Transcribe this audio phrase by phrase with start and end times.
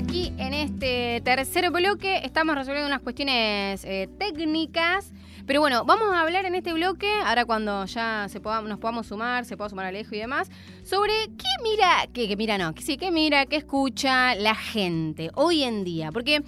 [0.00, 2.22] aquí en este tercer bloque.
[2.24, 5.12] Estamos resolviendo unas cuestiones eh, técnicas.
[5.46, 9.08] Pero bueno, vamos a hablar en este bloque, ahora cuando ya se poda- nos podamos
[9.08, 10.48] sumar, se pueda sumar Alejo y demás,
[10.84, 15.82] sobre qué mira, qué, mira no, sí, qué mira, qué escucha la gente hoy en
[15.82, 16.12] día.
[16.12, 16.42] Porque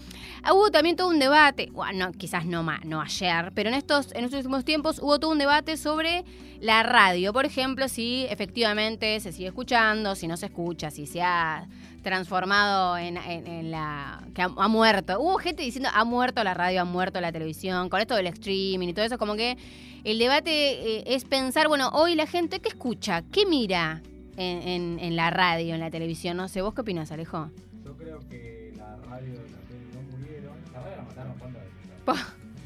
[0.52, 4.24] hubo también todo un debate, bueno, no, quizás no, no ayer, pero en estos, en
[4.24, 6.24] estos últimos tiempos hubo todo un debate sobre
[6.60, 7.32] la radio.
[7.32, 11.66] Por ejemplo, si efectivamente se sigue escuchando, si no se escucha, si se ha
[12.02, 14.22] transformado en, en- en la...
[14.34, 15.20] que ha, ha muerto.
[15.20, 18.88] Hubo gente diciendo, ha muerto la radio, ha muerto la televisión, con esto del streaming
[18.88, 19.56] y todo eso, como que
[20.04, 20.50] el debate
[20.98, 23.22] eh, es pensar, bueno, hoy la gente, ¿qué escucha?
[23.32, 24.02] ¿Qué mira
[24.36, 26.36] en, en- en la radio, en la televisión?
[26.36, 27.50] No sé, ¿vos qué opinás, Alejo?
[27.84, 30.56] Yo creo que la radio y la tele no murieron.
[30.72, 31.58] La radio la mataron cuando
[32.04, 32.14] Po,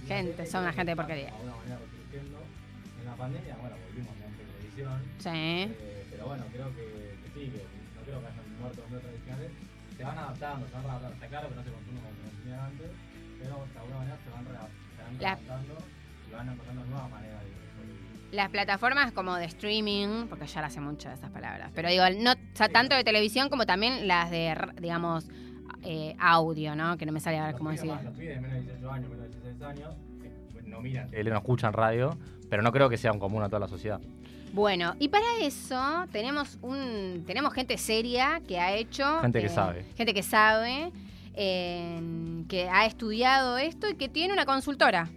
[0.09, 1.25] gente, son una gente de porquería.
[1.27, 1.79] De alguna manera.
[3.01, 5.03] En la pandemia, bueno, volvimos a la televisión.
[5.19, 5.29] Sí.
[5.29, 6.83] Eh, pero bueno, creo que,
[7.23, 7.59] que sí, que
[7.97, 8.46] no creo que hayan
[8.77, 9.51] los medios tradicionales.
[9.97, 11.15] Se van adaptando, se van adaptando.
[11.15, 12.91] Está claro que no se consume como se consumía antes,
[13.39, 15.75] pero de alguna manera se van, rea- se van La- adaptando
[16.29, 20.73] y van encontrando nuevas maneras de de- Las plataformas como de streaming, porque ya las
[20.75, 24.07] sé mucho de esas palabras, pero digo, no o sea, tanto de televisión como también
[24.09, 25.29] las de, digamos,
[25.85, 26.97] eh, audio, ¿no?
[26.99, 27.91] Que no me sale ahora Los cómo decir.
[27.91, 31.37] Los pibes de menos de 18 años, menos de 16 años, que no miran no
[31.39, 32.19] escuchan radio,
[32.51, 34.01] pero no creo que sea un común a toda la sociedad.
[34.57, 39.51] Bueno, y para eso tenemos un tenemos gente seria que ha hecho Gente que eh,
[39.51, 39.85] sabe.
[39.99, 40.93] gente que sabe
[41.35, 42.01] eh,
[42.49, 45.11] que ha estudiado esto y que tiene una consultora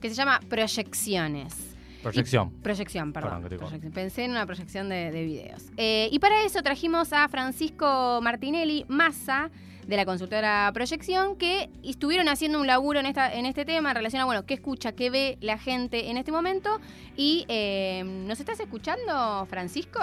[0.00, 1.73] que se llama Proyecciones.
[2.04, 2.52] Proyección.
[2.58, 3.42] Y- proyección, perdón.
[3.42, 3.92] Proyección.
[3.92, 5.62] Pensé en una proyección de, de videos.
[5.76, 9.50] Eh, y para eso trajimos a Francisco Martinelli Massa
[9.86, 13.96] de la consultora Proyección que estuvieron haciendo un laburo en, esta, en este tema en
[13.96, 16.80] relación a, bueno, qué escucha, qué ve la gente en este momento.
[17.16, 20.00] Y eh, ¿nos estás escuchando, Francisco?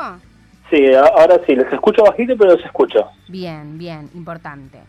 [0.69, 3.05] Sí, ahora sí, les escucho bajito, pero los escucho.
[3.27, 4.79] Bien, bien, importante.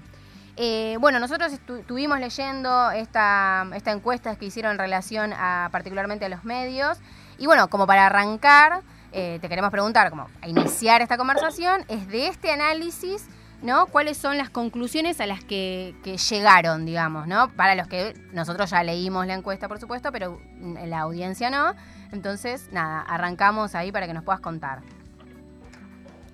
[0.56, 6.26] Eh, bueno, nosotros estu- estuvimos leyendo esta, esta encuesta que hicieron en relación a particularmente
[6.26, 6.98] a los medios.
[7.38, 12.06] Y bueno, como para arrancar, eh, te queremos preguntar, como a iniciar esta conversación, es
[12.08, 13.26] de este análisis,
[13.62, 13.86] ¿no?
[13.86, 17.48] ¿Cuáles son las conclusiones a las que, que llegaron, digamos, ¿no?
[17.52, 21.74] Para los que nosotros ya leímos la encuesta, por supuesto, pero la audiencia no.
[22.12, 24.80] Entonces, nada, arrancamos ahí para que nos puedas contar.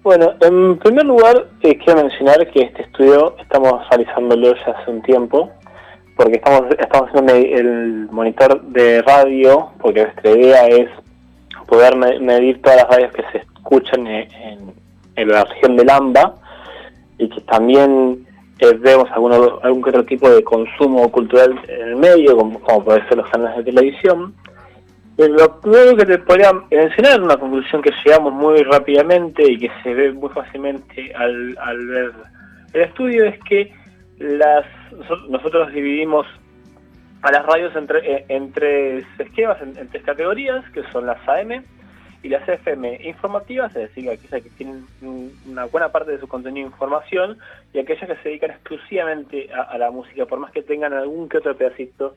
[0.03, 5.03] Bueno, en primer lugar, eh, quiero mencionar que este estudio estamos realizándolo ya hace un
[5.03, 5.51] tiempo,
[6.17, 10.89] porque estamos, estamos haciendo el monitor de radio, porque nuestra idea es
[11.67, 14.73] poder me- medir todas las radios que se escuchan en,
[15.17, 16.33] la región del AMBA
[17.19, 18.25] y que también
[18.61, 23.07] eh, vemos alguno, algún otro tipo de consumo cultural en el medio, como, como puede
[23.09, 24.33] ser los canales de televisión.
[25.19, 29.71] Eh, Lo primero que te podría mencionar, una conclusión que llegamos muy rápidamente y que
[29.83, 32.13] se ve muy fácilmente al, al ver
[32.73, 33.73] el estudio, es que
[34.19, 36.27] las noso- nosotros dividimos
[37.23, 41.65] a las radios entre, eh, en tres esquemas, en, tres categorías, que son las AM
[42.23, 46.29] y las FM informativas, es decir, aquellas que tienen un- una buena parte de su
[46.29, 47.39] contenido información
[47.73, 51.39] y aquellas que se dedican exclusivamente a la música, por más que tengan algún que
[51.39, 52.17] otro pedacito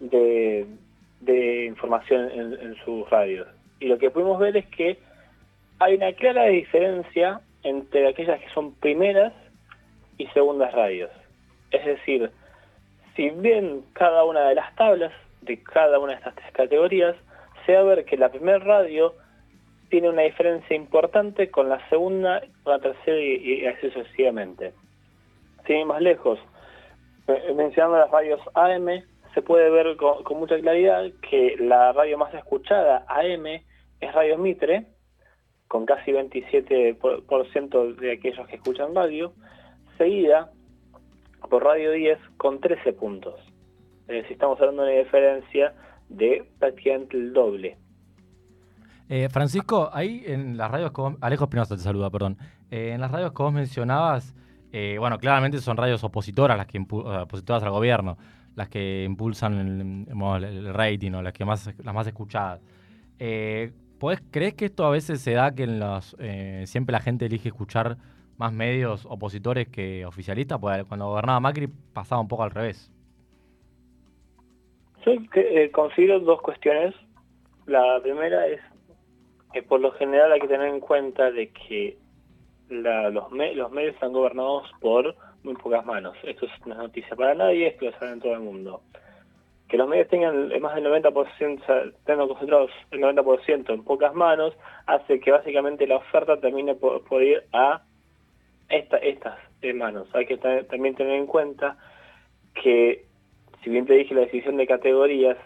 [0.00, 0.66] de,
[1.20, 3.48] de información en, sus radios.
[3.80, 4.98] Y lo que pudimos ver es que
[5.78, 9.32] hay una clara diferencia entre aquellas que son primeras
[10.16, 11.10] y segundas radios.
[11.70, 12.30] Es decir,
[13.14, 15.12] si bien cada una de las tablas
[15.42, 17.16] de cada una de estas tres categorías,
[17.64, 19.14] se va a ver que la primera radio
[19.90, 24.72] tiene una diferencia importante con la segunda, con la tercera y, y así sucesivamente.
[25.66, 26.38] Sin ir más lejos,
[27.28, 29.02] eh, mencionando las radios AM,
[29.38, 33.46] se puede ver con, con mucha claridad que la radio más escuchada AM
[34.00, 34.86] es Radio Mitre,
[35.68, 39.32] con casi 27% por- por ciento de aquellos que escuchan radio,
[39.96, 40.50] seguida
[41.48, 43.36] por Radio 10 con 13 puntos.
[44.08, 45.72] Es decir, estamos hablando de una diferencia
[46.08, 47.76] de prácticamente el doble.
[49.08, 52.38] Eh, Francisco, ahí en las radios que vos, te saluda, perdón.
[52.72, 54.34] Eh, en las radios que vos mencionabas,
[54.72, 56.82] eh, bueno, claramente son radios opositoras, las que eh,
[57.22, 58.18] opositoras al gobierno,
[58.58, 59.80] las que impulsan el,
[60.44, 62.60] el- el rating o las que más las más escuchadas.
[63.20, 67.00] Eh, ¿podés- ¿Crees que esto a veces se da que en los, eh, siempre la
[67.00, 67.96] gente elige escuchar
[68.36, 72.90] más medios opositores que oficialistas, pues cuando gobernaba Macri pasaba un poco al revés.
[75.04, 76.94] Yo eh, considero dos cuestiones.
[77.66, 78.60] La primera es
[79.52, 81.96] que por lo general hay que tener en cuenta de que
[82.70, 86.16] la, los medios están gobernados por muy pocas manos.
[86.22, 88.82] Esto es una noticia para nadie, esto lo sabe en todo el mundo.
[89.68, 94.54] Que los medios tengan más del 90%, tengan concentrados el 90% en pocas manos,
[94.86, 97.82] hace que básicamente la oferta termine por, ir a
[98.70, 99.38] esta, estas
[99.74, 100.08] manos.
[100.14, 101.76] Hay que también tener en cuenta
[102.54, 103.04] que,
[103.62, 105.36] si bien te dije la decisión de categorías,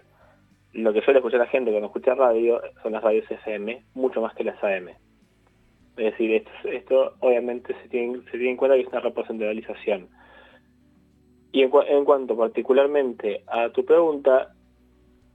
[0.73, 4.35] lo que suele escuchar la gente cuando escucha radio son las radios FM, mucho más
[4.35, 4.91] que las AM.
[5.97, 10.09] Es decir, esto, obviamente se tiene, se tiene en cuenta que es una representalización.
[11.53, 14.55] Y en, en, cuanto particularmente a tu pregunta,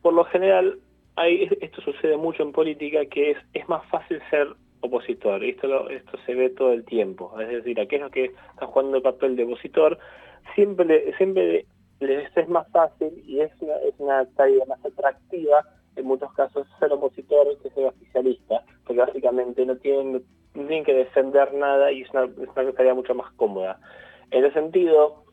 [0.02, 0.80] por lo general,
[1.16, 4.48] hay, esto sucede mucho en política, que es, es más fácil ser
[4.82, 5.44] opositor.
[5.44, 7.40] Esto, esto se ve todo el tiempo.
[7.40, 10.00] Es decir, aquellos que están jugando el papel de opositor,
[10.56, 11.66] siempre, siempre
[12.00, 15.66] les es más fácil y es una, es una tarea más atractiva
[15.96, 20.24] en muchos casos ser opositor que ser oficialista, porque básicamente no tienen,
[20.66, 22.28] tienen que defender nada y es una,
[22.74, 23.80] tarea mucho más cómoda.
[24.32, 25.24] En ese sentido,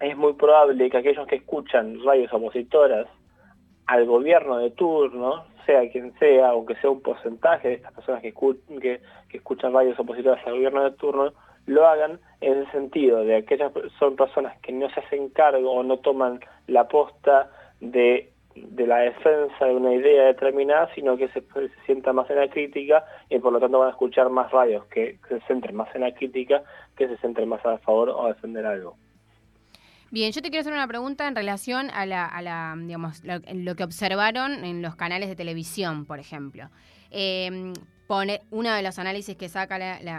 [0.00, 3.06] es muy probable que aquellos que escuchan radios opositoras
[3.86, 8.32] al gobierno de turno, sea quien sea, aunque sea un porcentaje de estas personas que,
[8.32, 11.32] que, que escuchan radios opositoras al gobierno de turno,
[11.66, 15.82] lo hagan en el sentido de aquellas son personas que no se hacen cargo o
[15.82, 17.50] no toman la posta
[17.80, 18.32] de,
[18.76, 21.42] la defensa de una idea determinada, sino que se,
[21.84, 25.18] sientan más en la crítica y por lo tanto van a escuchar más radios que,
[25.28, 26.62] se centren más en la crítica
[26.96, 28.96] que se centren más a favor o a defender algo.
[30.10, 33.74] Bien, yo te quiero hacer una pregunta en relación a la, a la digamos, lo,
[33.74, 36.68] que observaron en los canales de televisión, por ejemplo.
[37.10, 37.72] Eh,
[38.06, 39.76] pone uno de los análisis que saca,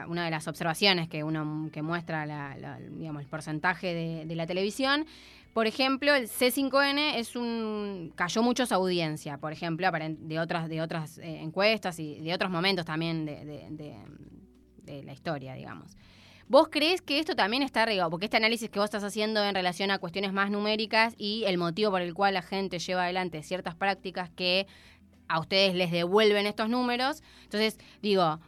[0.08, 2.56] una de las observaciones que uno que muestra
[2.92, 5.06] digamos, el porcentaje de, la televisión.
[5.58, 10.84] Por ejemplo, el C5N es un cayó mucho su audiencia, por ejemplo, de otras de
[10.84, 13.96] otras eh, encuestas y de otros momentos también de,
[15.04, 15.98] la historia, digamos.
[16.48, 18.08] ¿Vos crees que esto también está arriba?
[18.08, 21.58] Porque este análisis que vos estás haciendo en relación a cuestiones más numéricas y el
[21.58, 24.68] motivo por el cual la gente lleva adelante ciertas prácticas que
[25.28, 27.24] a ustedes les devuelven estos números.
[27.46, 28.40] Entonces, digo,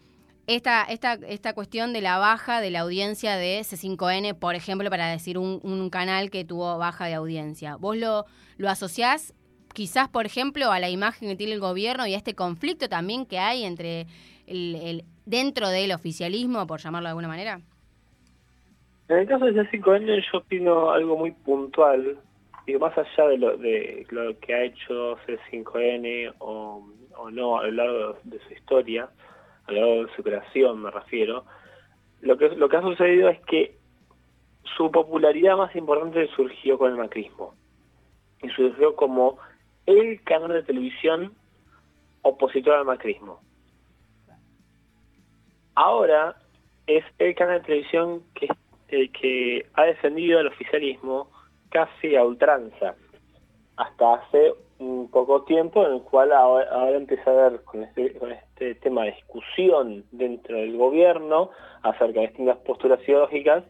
[0.55, 5.07] esta, esta, esta cuestión de la baja de la audiencia de C5N, por ejemplo, para
[5.07, 8.25] decir un, canal que tuvo baja de audiencia, ¿vos lo,
[8.57, 9.35] lo asociás
[9.75, 13.27] quizás, por ejemplo, a la imagen que tiene el gobierno y a este conflicto también
[13.27, 14.07] que hay entre
[14.47, 17.61] el, dentro del oficialismo, por llamarlo de alguna manera?
[19.07, 22.17] En el caso de C5N yo opino algo muy puntual,
[22.79, 26.83] más allá de lo, de lo que ha hecho C5N o,
[27.31, 29.09] no a lo largo de su historia,
[29.69, 31.45] a lo largo de su creación me refiero,
[32.21, 33.77] lo que, lo que ha sucedido es que
[34.77, 37.53] su popularidad más importante surgió con el macrismo.
[38.41, 39.37] Y surgió como
[39.85, 41.33] el canal de televisión
[42.21, 43.41] opositor al macrismo.
[45.75, 46.35] Ahora
[46.87, 48.47] es el canal de televisión que,
[48.89, 51.29] el que ha defendido al oficialismo
[51.69, 52.95] casi a ultranza,
[53.77, 58.31] hasta hace un poco tiempo en el cual ahora, empieza a haber con este, con
[58.31, 61.51] este tema de discusión dentro del gobierno
[61.83, 63.63] acerca de distintas posturas ideológicas,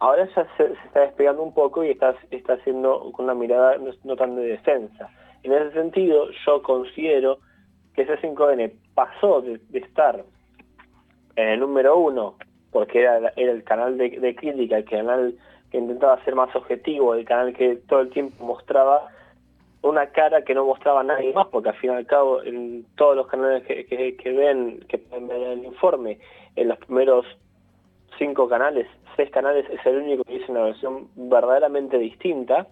[0.00, 4.16] ahora ya se, está despegando un poco y está, está haciendo con una mirada no,
[4.16, 5.08] tan de defensa.
[5.44, 7.38] En ese sentido, yo considero
[7.94, 10.24] que ese 5N pasó de, estar
[11.36, 12.36] en el número uno,
[12.72, 15.34] porque era, era el canal de crítica, el canal
[15.70, 19.08] que intentaba ser más objetivo, el canal que todo el tiempo mostraba
[19.82, 23.16] una cara que no mostraba nadie más, porque al fin y al cabo en todos
[23.16, 23.84] los canales que,
[24.16, 26.18] que, ven, que pueden ver el informe,
[26.54, 27.26] en los primeros
[28.18, 28.86] cinco canales,
[29.16, 32.68] seis canales, es el único que dice una versión verdaderamente distinta.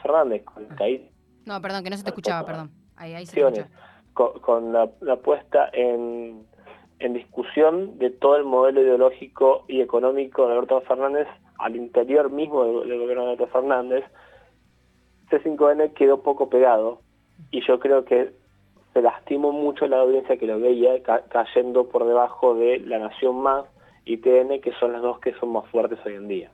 [0.00, 0.66] Fernández, con
[1.44, 2.70] No, perdón, que no se te escuchaba, perdón.
[2.96, 3.40] Ahí, ahí se
[4.14, 6.46] con, con la, la puesta en
[7.00, 11.28] en discusión de todo el modelo ideológico y económico de Alberto Fernández
[11.58, 14.04] al interior mismo del, gobierno de Alberto Fernández,
[15.30, 17.00] C5N quedó poco pegado
[17.50, 18.32] y yo creo que
[18.92, 23.64] se lastimó mucho la audiencia que lo veía cayendo por debajo de La Nación Más
[24.04, 26.50] y TN, que son las dos que son más fuertes hoy en día.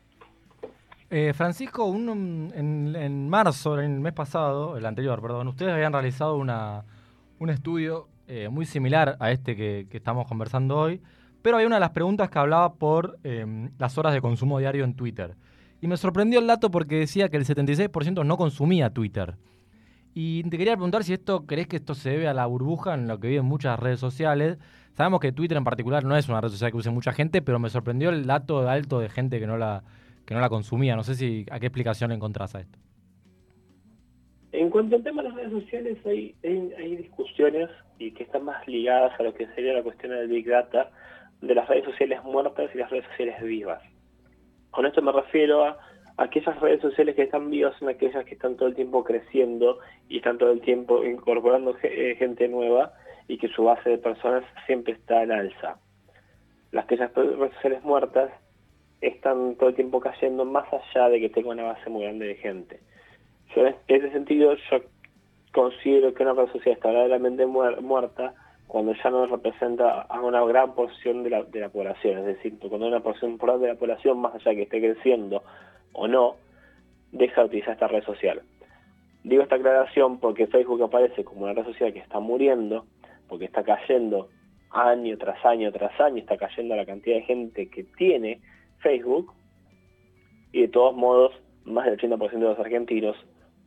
[1.10, 6.36] Eh, Francisco, un, en, en marzo, el mes pasado, el anterior, perdón, ustedes habían realizado
[6.36, 6.82] una,
[7.38, 11.00] un estudio eh, muy similar a este que, estamos conversando hoy,
[11.42, 14.84] pero hay una de las preguntas que hablaba por em, las horas de consumo diario
[14.84, 15.36] en Twitter.
[15.80, 19.36] Y me sorprendió el dato porque decía que el 76% no consumía Twitter.
[20.14, 23.08] Y te quería preguntar si esto crees que esto se debe a la burbuja en
[23.08, 24.58] lo que viven muchas redes sociales.
[24.94, 27.58] Sabemos que Twitter en particular no es una red social que use mucha gente, pero
[27.58, 29.82] me sorprendió el dato alto de gente que no la,
[30.24, 30.94] que no la consumía.
[30.94, 32.78] No sé si a qué explicación le encontrás a esto.
[34.52, 38.66] En cuanto al tema de las redes sociales, hay, hay, discusiones y que están más
[38.66, 40.90] ligadas a lo que sería la cuestión del Big Data,
[41.40, 43.82] de las redes sociales muertas y las redes sociales vivas.
[44.70, 45.78] Con esto me refiero a
[46.16, 50.18] aquellas redes sociales que están vivas son aquellas que están todo el tiempo creciendo y
[50.18, 52.92] están todo el tiempo incorporando eh, gente nueva
[53.28, 55.78] y que su base de personas siempre está en alza.
[56.72, 58.30] Las aquellas redes sociales muertas
[59.00, 62.34] están todo el tiempo cayendo más allá de que tenga una base muy grande de
[62.36, 62.80] gente.
[63.54, 64.80] Yo en ese sentido yo
[65.54, 68.34] considero que una red social está verdaderamente muerta
[68.66, 72.58] cuando ya no representa a una gran porción de la, de la población, es decir,
[72.58, 75.44] cuando una porción importante de la población, más allá de que esté creciendo
[75.92, 76.34] o no,
[77.12, 78.42] deja de utilizar esta red social.
[79.22, 82.86] Digo esta aclaración porque Facebook aparece como una red social que está muriendo,
[83.28, 84.30] porque está cayendo
[84.70, 88.40] año tras año tras año, está cayendo la cantidad de gente que tiene
[88.80, 89.32] Facebook,
[90.50, 91.32] y de todos modos,
[91.64, 93.16] más del 80% de los argentinos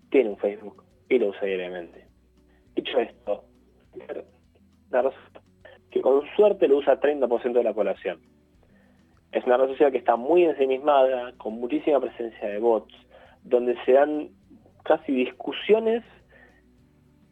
[0.10, 2.06] tiene un Facebook y lo usa diariamente.
[2.76, 3.44] Dicho esto,
[5.92, 8.20] que con suerte lo usa 30% de la población.
[9.32, 12.94] Es una red social que está muy ensimismada, con muchísima presencia de bots,
[13.44, 14.30] donde se dan
[14.84, 16.04] casi discusiones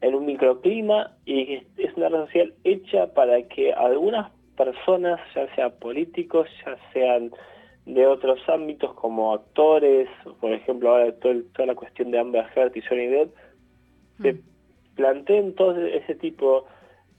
[0.02, 5.72] en un microclima y es una red social hecha para que algunas personas, ya sean
[5.80, 7.32] políticos, ya sean
[7.86, 12.82] de otros ámbitos como actores, por ejemplo ahora toda la cuestión de Amber Heard y
[12.82, 13.36] Johnny Depp,
[14.22, 14.40] se mm.
[14.96, 16.66] planteen todo ese tipo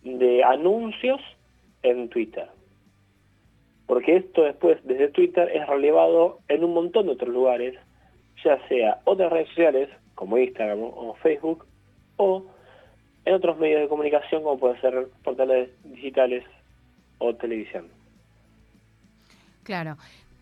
[0.02, 1.20] de anuncios
[1.82, 2.48] en Twitter.
[3.86, 7.74] Porque esto después desde Twitter es relevado en un montón de otros lugares,
[8.44, 11.66] ya sea otras redes sociales como Instagram o Facebook,
[12.16, 12.44] o
[13.24, 16.44] en otros medios de comunicación como pueden ser portales digitales
[17.18, 17.88] o televisión.
[19.62, 19.96] Claro.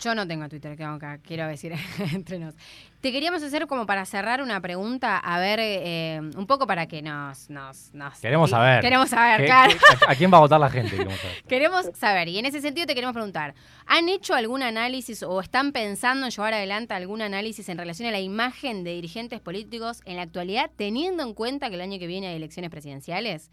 [0.04, 0.76] Yo no tengo Twitter,
[1.22, 1.72] quiero decir
[2.12, 2.54] entre nos.
[3.00, 7.00] Te queríamos hacer como para cerrar una pregunta, a ver, eh, un poco para que
[7.00, 7.48] nos...
[7.48, 8.82] nos, queremos saber.
[8.82, 9.74] Queremos saber, claro.
[10.06, 11.06] a, quién va a votar la gente?
[11.48, 12.28] Queremos saber.
[12.28, 13.54] y en ese sentido te queremos preguntar,
[13.86, 18.12] ¿han hecho algún análisis o están pensando en llevar adelante algún análisis en relación a
[18.12, 22.06] la imagen de dirigentes políticos en la actualidad, teniendo en cuenta que el año que
[22.06, 23.50] viene hay elecciones presidenciales?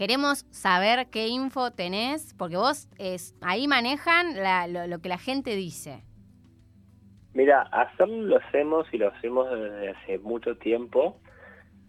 [0.00, 4.28] Queremos saber qué info tenés, porque vos es, ahí manejan
[4.88, 6.04] lo, que la gente dice.
[7.34, 11.20] Mira, hacerlo lo hacemos y lo hacemos desde hace mucho tiempo.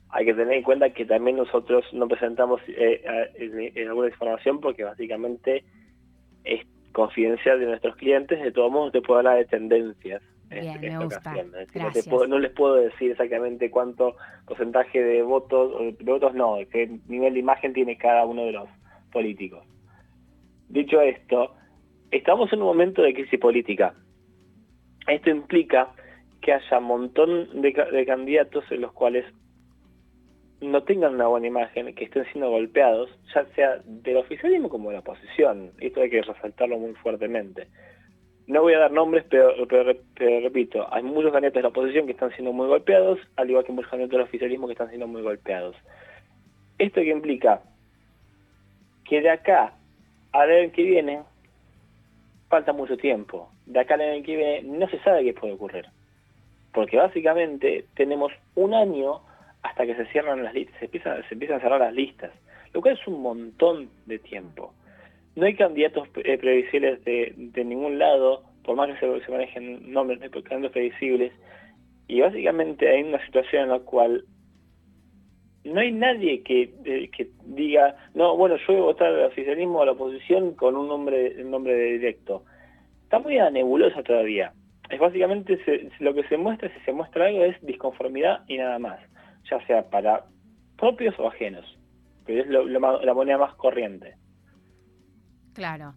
[0.10, 3.02] Hay que tener en cuenta que también nosotros no presentamos eh,
[3.88, 5.64] alguna información porque básicamente
[6.44, 8.44] es confidencial de nuestros clientes.
[8.44, 10.22] De todos modos, te puedo hablar de tendencias.
[10.52, 11.34] Bien, me gusta.
[12.28, 14.16] No, les puedo decir exactamente cuánto
[14.46, 18.70] porcentaje de votos, de votos no, qué nivel de imagen tiene cada uno de los
[19.12, 19.66] políticos.
[20.68, 21.56] Dicho esto,
[22.12, 23.94] estamos en un momento de crisis política.
[25.08, 25.94] Esto implica
[26.42, 29.26] que haya un montón de, de candidatos en los cuales
[30.62, 34.96] no tengan una buena imagen, que estén siendo golpeados, ya sea del oficialismo como de
[34.96, 35.72] la oposición.
[35.80, 37.68] Esto hay que resaltarlo muy fuertemente.
[38.52, 39.54] No voy a dar nombres, pero,
[40.20, 43.72] repito, hay muchos candidatos de la oposición que están siendo muy golpeados, al igual que
[43.72, 45.74] muchos candidatos del oficialismo que están siendo muy golpeados.
[46.78, 47.62] ¿Esto qué implica?
[49.06, 49.72] Que de acá
[50.34, 51.22] al año que viene
[52.50, 53.50] falta mucho tiempo.
[53.68, 55.86] De acá al año que viene no se sabe qué puede ocurrir.
[56.74, 59.22] Porque básicamente tenemos un año
[59.64, 60.88] hasta que se cierran las listas, se
[61.32, 62.32] empiezan a cerrar las listas,
[62.74, 64.74] lo cual es un montón de tiempo
[65.36, 70.20] no hay candidatos eh, previsibles de, de, ningún lado, por más que se, manejen nombres
[70.20, 71.32] de candidatos previsibles,
[72.08, 74.26] y básicamente hay una situación en la cual
[75.64, 79.80] no hay nadie que, eh, que diga, no, bueno, yo voy a votar al oficialismo
[79.80, 82.44] o a la oposición con un nombre, un nombre directo.
[83.04, 84.54] Está muy nebulosa todavía.
[84.90, 85.60] Es básicamente
[86.00, 89.00] lo que se muestra, si se muestra algo, es disconformidad y nada más,
[89.50, 90.26] ya sea para
[90.78, 91.66] propios o ajenos,
[92.26, 94.16] que es la moneda más corriente.
[95.54, 95.94] Claro.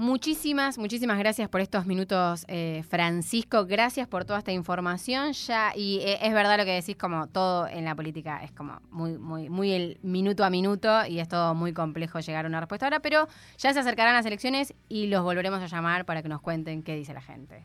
[0.00, 3.66] Muchísimas, muchísimas gracias por estos minutos, eh, Francisco.
[3.66, 5.32] Gracias por toda esta información.
[5.32, 8.78] Ya y eh, es verdad lo que decís, como todo en la política es como
[8.92, 12.60] muy, muy, muy el minuto a minuto y es todo muy complejo llegar a una
[12.60, 13.00] respuesta ahora.
[13.00, 13.26] Pero
[13.56, 16.94] ya se acercarán las elecciones y los volveremos a llamar para que nos cuenten qué
[16.94, 17.64] dice la gente.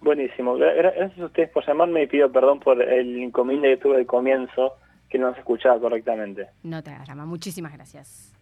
[0.00, 0.56] Buenísimo.
[0.56, 4.72] Gracias a ustedes por llamarme y pido perdón por el inconveniente que tuve al comienzo
[5.08, 6.48] que no se escuchaba correctamente.
[6.64, 8.37] No te hagas Muchísimas gracias.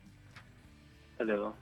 [1.18, 1.52] Hasta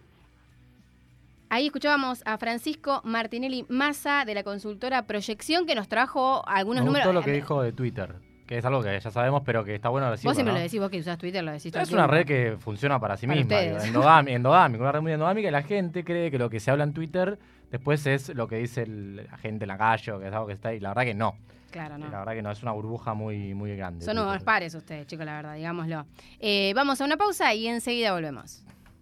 [1.50, 6.87] Ahí escuchábamos a Francisco Martinelli Massa de la consultora Proyección que nos trajo algunos Me
[6.87, 7.04] números.
[7.04, 8.16] Todo lo que dijo de Twitter.
[8.46, 10.30] que es algo que ya sabemos, pero que está bueno decirlo.
[10.30, 10.58] vos siempre ¿no?
[10.58, 13.26] lo decís, vos que usás Twitter, lo decís Es una red que funciona para sí
[13.26, 16.50] Para misma, digo, endogami- endogámica, una red muy endogámica y la gente cree que lo
[16.50, 17.38] que se habla en Twitter
[17.70, 20.46] después es lo que dice el- la gente en la calle o que es algo
[20.49, 20.80] que está ahí.
[20.80, 21.37] La verdad que no.
[21.70, 22.08] Claro, no.
[22.08, 24.04] La verdad que no, es una burbuja muy, muy grande.
[24.04, 26.04] Son unos pares ustedes, chicos, la verdad, digámoslo.
[26.40, 28.62] Eh, vamos a una pausa y enseguida volvemos.